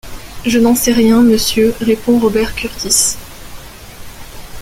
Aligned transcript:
Je 0.47 0.57
n’en 0.57 0.73
sais 0.73 0.93
rien, 0.93 1.21
monsieur, 1.21 1.75
répond 1.79 2.17
Robert 2.17 2.55
Kurtis. 2.55 3.17